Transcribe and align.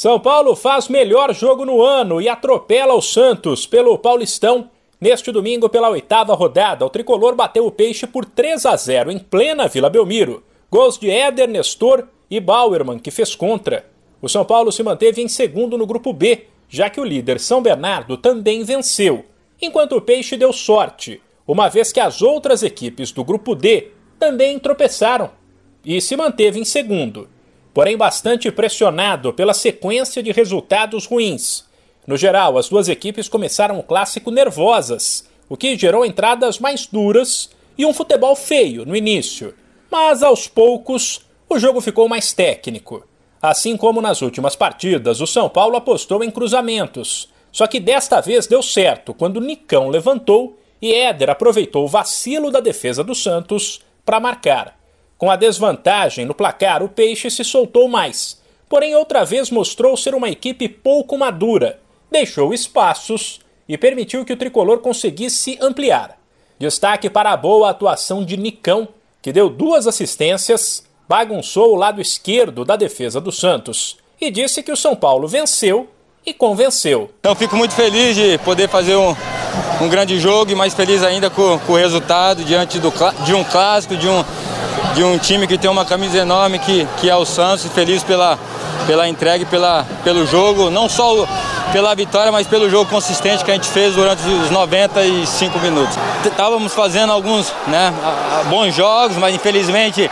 São 0.00 0.18
Paulo 0.18 0.56
faz 0.56 0.88
melhor 0.88 1.34
jogo 1.34 1.66
no 1.66 1.82
ano 1.82 2.22
e 2.22 2.26
atropela 2.26 2.94
o 2.94 3.02
Santos 3.02 3.66
pelo 3.66 3.98
Paulistão. 3.98 4.70
Neste 4.98 5.30
domingo, 5.30 5.68
pela 5.68 5.90
oitava 5.90 6.32
rodada, 6.32 6.86
o 6.86 6.88
tricolor 6.88 7.34
bateu 7.34 7.66
o 7.66 7.70
peixe 7.70 8.06
por 8.06 8.24
3 8.24 8.64
a 8.64 8.74
0 8.74 9.10
em 9.10 9.18
plena 9.18 9.68
Vila 9.68 9.90
Belmiro. 9.90 10.42
Gols 10.70 10.96
de 10.96 11.10
Éder, 11.10 11.50
Nestor 11.50 12.08
e 12.30 12.40
Bauerman, 12.40 12.98
que 12.98 13.10
fez 13.10 13.34
contra. 13.34 13.84
O 14.22 14.26
São 14.26 14.42
Paulo 14.42 14.72
se 14.72 14.82
manteve 14.82 15.20
em 15.20 15.28
segundo 15.28 15.76
no 15.76 15.86
grupo 15.86 16.14
B, 16.14 16.46
já 16.66 16.88
que 16.88 16.98
o 16.98 17.04
líder 17.04 17.38
São 17.38 17.60
Bernardo 17.60 18.16
também 18.16 18.64
venceu, 18.64 19.26
enquanto 19.60 19.96
o 19.96 20.00
Peixe 20.00 20.34
deu 20.34 20.50
sorte, 20.50 21.20
uma 21.46 21.68
vez 21.68 21.92
que 21.92 22.00
as 22.00 22.22
outras 22.22 22.62
equipes 22.62 23.12
do 23.12 23.22
grupo 23.22 23.54
D 23.54 23.88
também 24.18 24.58
tropeçaram 24.58 25.30
e 25.84 26.00
se 26.00 26.16
manteve 26.16 26.58
em 26.58 26.64
segundo 26.64 27.28
porém 27.72 27.96
bastante 27.96 28.50
pressionado 28.50 29.32
pela 29.32 29.54
sequência 29.54 30.22
de 30.22 30.32
resultados 30.32 31.06
ruins. 31.06 31.64
No 32.06 32.16
geral, 32.16 32.58
as 32.58 32.68
duas 32.68 32.88
equipes 32.88 33.28
começaram 33.28 33.78
o 33.78 33.82
clássico 33.82 34.30
nervosas, 34.30 35.28
o 35.48 35.56
que 35.56 35.76
gerou 35.76 36.04
entradas 36.04 36.58
mais 36.58 36.86
duras 36.86 37.50
e 37.76 37.84
um 37.86 37.92
futebol 37.92 38.34
feio 38.34 38.84
no 38.84 38.96
início. 38.96 39.54
Mas 39.90 40.22
aos 40.22 40.46
poucos, 40.46 41.26
o 41.48 41.58
jogo 41.58 41.80
ficou 41.80 42.08
mais 42.08 42.32
técnico. 42.32 43.06
Assim 43.42 43.76
como 43.76 44.00
nas 44.00 44.22
últimas 44.22 44.54
partidas, 44.54 45.20
o 45.20 45.26
São 45.26 45.48
Paulo 45.48 45.76
apostou 45.76 46.22
em 46.22 46.30
cruzamentos. 46.30 47.28
Só 47.50 47.66
que 47.66 47.80
desta 47.80 48.20
vez 48.20 48.46
deu 48.46 48.62
certo 48.62 49.12
quando 49.12 49.40
Nicão 49.40 49.88
levantou 49.88 50.58
e 50.80 50.94
Éder 50.94 51.30
aproveitou 51.30 51.84
o 51.84 51.88
vacilo 51.88 52.50
da 52.50 52.60
defesa 52.60 53.02
do 53.02 53.14
Santos 53.14 53.80
para 54.04 54.20
marcar. 54.20 54.79
Com 55.20 55.30
a 55.30 55.36
desvantagem 55.36 56.24
no 56.24 56.34
placar, 56.34 56.82
o 56.82 56.88
Peixe 56.88 57.30
se 57.30 57.44
soltou 57.44 57.86
mais, 57.86 58.40
porém 58.70 58.96
outra 58.96 59.22
vez 59.22 59.50
mostrou 59.50 59.94
ser 59.94 60.14
uma 60.14 60.30
equipe 60.30 60.66
pouco 60.66 61.18
madura, 61.18 61.78
deixou 62.10 62.54
espaços 62.54 63.38
e 63.68 63.76
permitiu 63.76 64.24
que 64.24 64.32
o 64.32 64.36
tricolor 64.36 64.78
conseguisse 64.78 65.58
ampliar. 65.60 66.16
Destaque 66.58 67.10
para 67.10 67.32
a 67.32 67.36
boa 67.36 67.68
atuação 67.68 68.24
de 68.24 68.38
Nicão, 68.38 68.88
que 69.20 69.30
deu 69.30 69.50
duas 69.50 69.86
assistências, 69.86 70.82
bagunçou 71.06 71.74
o 71.74 71.76
lado 71.76 72.00
esquerdo 72.00 72.64
da 72.64 72.74
defesa 72.74 73.20
do 73.20 73.30
Santos 73.30 73.98
e 74.18 74.30
disse 74.30 74.62
que 74.62 74.72
o 74.72 74.76
São 74.76 74.96
Paulo 74.96 75.28
venceu 75.28 75.86
e 76.24 76.32
convenceu. 76.32 77.10
Eu 77.22 77.36
fico 77.36 77.56
muito 77.56 77.74
feliz 77.74 78.16
de 78.16 78.38
poder 78.38 78.70
fazer 78.70 78.96
um, 78.96 79.14
um 79.82 79.88
grande 79.90 80.18
jogo 80.18 80.50
e 80.50 80.54
mais 80.54 80.72
feliz 80.72 81.02
ainda 81.02 81.28
com, 81.28 81.58
com 81.58 81.74
o 81.74 81.76
resultado 81.76 82.42
diante 82.42 82.78
do, 82.78 82.90
de 83.26 83.34
um 83.34 83.44
clássico, 83.44 83.98
de 83.98 84.08
um, 84.08 84.24
de 84.94 85.04
um 85.04 85.18
time 85.18 85.46
que 85.46 85.56
tem 85.56 85.70
uma 85.70 85.84
camisa 85.84 86.18
enorme 86.18 86.58
que, 86.58 86.86
que 86.98 87.08
é 87.08 87.16
o 87.16 87.24
Santos, 87.24 87.66
feliz 87.72 88.02
pela, 88.02 88.38
pela 88.86 89.08
entrega 89.08 89.46
pela, 89.46 89.86
pelo 90.02 90.26
jogo, 90.26 90.70
não 90.70 90.88
só 90.88 91.26
pela 91.72 91.94
vitória, 91.94 92.32
mas 92.32 92.46
pelo 92.46 92.68
jogo 92.68 92.90
consistente 92.90 93.44
que 93.44 93.50
a 93.50 93.54
gente 93.54 93.68
fez 93.68 93.94
durante 93.94 94.22
os 94.26 94.50
95 94.50 95.58
minutos. 95.60 95.96
Estávamos 96.24 96.74
fazendo 96.74 97.12
alguns 97.12 97.52
né, 97.66 97.92
bons 98.48 98.74
jogos, 98.74 99.16
mas 99.16 99.34
infelizmente 99.34 100.10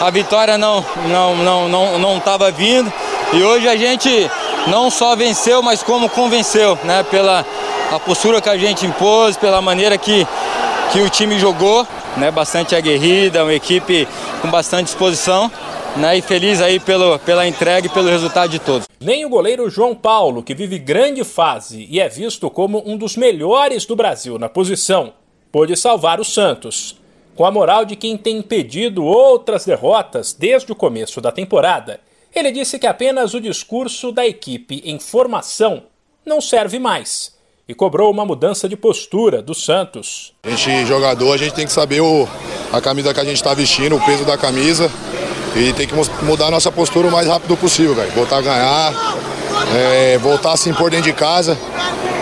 a 0.00 0.10
vitória 0.10 0.58
não 0.58 0.84
não 1.08 1.36
não 1.36 1.68
não 1.68 1.98
não 1.98 2.16
estava 2.16 2.50
vindo. 2.50 2.92
E 3.32 3.42
hoje 3.42 3.68
a 3.68 3.76
gente 3.76 4.30
não 4.66 4.90
só 4.90 5.14
venceu, 5.14 5.62
mas 5.62 5.82
como 5.82 6.08
convenceu, 6.08 6.78
né, 6.84 7.04
pela 7.10 7.44
a 7.92 8.00
postura 8.00 8.40
que 8.40 8.48
a 8.48 8.56
gente 8.56 8.86
impôs, 8.86 9.36
pela 9.36 9.60
maneira 9.60 9.98
que 9.98 10.26
que 10.92 11.00
o 11.00 11.10
time 11.10 11.38
jogou 11.38 11.86
né, 12.16 12.30
bastante 12.30 12.74
aguerrida, 12.74 13.42
uma 13.42 13.54
equipe 13.54 14.06
com 14.40 14.50
bastante 14.50 14.86
disposição. 14.86 15.50
Né, 15.96 16.18
e 16.18 16.22
feliz 16.22 16.60
aí 16.60 16.80
pelo, 16.80 17.20
pela 17.20 17.46
entrega 17.46 17.86
e 17.86 17.90
pelo 17.90 18.08
resultado 18.08 18.50
de 18.50 18.58
todos. 18.58 18.88
Nem 18.98 19.24
o 19.24 19.28
goleiro 19.28 19.70
João 19.70 19.94
Paulo, 19.94 20.42
que 20.42 20.52
vive 20.52 20.76
grande 20.76 21.22
fase 21.22 21.86
e 21.88 22.00
é 22.00 22.08
visto 22.08 22.50
como 22.50 22.82
um 22.84 22.96
dos 22.96 23.16
melhores 23.16 23.86
do 23.86 23.94
Brasil 23.94 24.36
na 24.36 24.48
posição, 24.48 25.12
pôde 25.52 25.76
salvar 25.76 26.18
o 26.18 26.24
Santos. 26.24 26.98
Com 27.36 27.44
a 27.44 27.50
moral 27.52 27.84
de 27.84 27.94
quem 27.94 28.16
tem 28.16 28.38
impedido 28.38 29.04
outras 29.04 29.64
derrotas 29.64 30.32
desde 30.32 30.72
o 30.72 30.74
começo 30.74 31.20
da 31.20 31.30
temporada, 31.30 32.00
ele 32.34 32.50
disse 32.50 32.76
que 32.76 32.88
apenas 32.88 33.32
o 33.32 33.40
discurso 33.40 34.10
da 34.10 34.26
equipe 34.26 34.82
em 34.84 34.98
formação 34.98 35.84
não 36.26 36.40
serve 36.40 36.80
mais 36.80 37.33
e 37.68 37.74
cobrou 37.74 38.10
uma 38.10 38.24
mudança 38.24 38.68
de 38.68 38.76
postura 38.76 39.40
do 39.40 39.54
Santos. 39.54 40.32
A 40.42 40.50
gente, 40.50 40.86
jogador, 40.86 41.32
a 41.32 41.36
gente 41.36 41.54
tem 41.54 41.66
que 41.66 41.72
saber 41.72 42.00
o, 42.00 42.28
a 42.72 42.80
camisa 42.80 43.14
que 43.14 43.20
a 43.20 43.24
gente 43.24 43.36
está 43.36 43.54
vestindo, 43.54 43.96
o 43.96 44.04
peso 44.04 44.24
da 44.24 44.36
camisa 44.36 44.90
e 45.56 45.72
tem 45.72 45.86
que 45.86 45.94
mudar 46.22 46.48
a 46.48 46.50
nossa 46.50 46.70
postura 46.70 47.06
o 47.08 47.12
mais 47.12 47.28
rápido 47.28 47.56
possível, 47.56 47.94
velho. 47.94 48.10
Voltar 48.12 48.38
a 48.38 48.42
ganhar, 48.42 48.94
é, 49.74 50.18
voltar 50.18 50.52
a 50.52 50.56
se 50.56 50.68
impor 50.68 50.90
dentro 50.90 51.06
de 51.06 51.12
casa. 51.12 51.56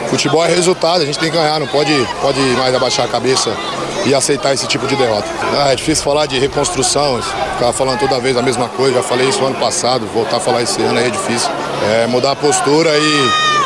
Futebol 0.08 0.44
é 0.44 0.48
resultado, 0.48 1.00
a 1.00 1.06
gente 1.06 1.18
tem 1.18 1.30
que 1.30 1.36
ganhar, 1.36 1.58
não 1.58 1.66
pode, 1.66 1.90
pode 2.20 2.38
mais 2.38 2.74
abaixar 2.74 3.06
a 3.06 3.08
cabeça 3.08 3.56
e 4.04 4.14
aceitar 4.14 4.52
esse 4.52 4.66
tipo 4.66 4.86
de 4.86 4.94
derrota. 4.94 5.26
Ah, 5.56 5.72
é 5.72 5.74
difícil 5.74 6.04
falar 6.04 6.26
de 6.26 6.38
reconstrução, 6.38 7.22
ficar 7.22 7.72
falando 7.72 7.98
toda 7.98 8.20
vez 8.20 8.36
a 8.36 8.42
mesma 8.42 8.68
coisa, 8.68 8.96
já 8.96 9.02
falei 9.02 9.28
isso 9.28 9.42
ano 9.42 9.58
passado, 9.58 10.06
voltar 10.12 10.36
a 10.36 10.40
falar 10.40 10.62
esse 10.62 10.82
ano 10.82 10.98
é 10.98 11.08
difícil. 11.08 11.50
É, 11.90 12.06
mudar 12.06 12.32
a 12.32 12.36
postura 12.36 12.90
e 12.98 13.61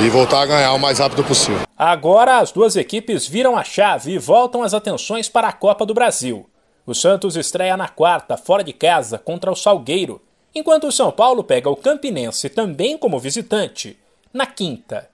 e 0.00 0.08
voltar 0.08 0.42
a 0.42 0.46
ganhar 0.46 0.72
o 0.72 0.78
mais 0.78 0.98
rápido 0.98 1.24
possível. 1.24 1.66
Agora 1.76 2.38
as 2.38 2.52
duas 2.52 2.76
equipes 2.76 3.26
viram 3.26 3.56
a 3.56 3.64
chave 3.64 4.12
e 4.12 4.18
voltam 4.18 4.62
as 4.62 4.72
atenções 4.72 5.28
para 5.28 5.48
a 5.48 5.52
Copa 5.52 5.84
do 5.84 5.94
Brasil. 5.94 6.48
O 6.86 6.94
Santos 6.94 7.36
estreia 7.36 7.76
na 7.76 7.88
quarta, 7.88 8.36
fora 8.36 8.64
de 8.64 8.72
casa, 8.72 9.18
contra 9.18 9.50
o 9.50 9.56
Salgueiro, 9.56 10.20
enquanto 10.54 10.86
o 10.86 10.92
São 10.92 11.10
Paulo 11.12 11.44
pega 11.44 11.70
o 11.70 11.76
Campinense 11.76 12.48
também 12.48 12.98
como 12.98 13.18
visitante, 13.18 13.98
na 14.32 14.46
quinta. 14.46 15.08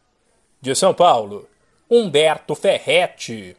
De 0.60 0.74
São 0.74 0.94
Paulo, 0.94 1.48
Humberto 1.90 2.54
Ferretti. 2.54 3.56